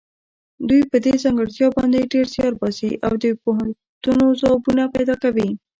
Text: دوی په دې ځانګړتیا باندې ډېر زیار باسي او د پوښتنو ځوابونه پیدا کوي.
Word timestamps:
دوی 0.67 0.81
په 0.91 0.97
دې 1.03 1.13
ځانګړتیا 1.23 1.67
باندې 1.77 2.09
ډېر 2.13 2.25
زیار 2.33 2.53
باسي 2.61 2.91
او 3.07 3.13
د 3.23 3.25
پوښتنو 3.43 4.25
ځوابونه 4.41 4.83
پیدا 4.95 5.15
کوي. 5.23 5.49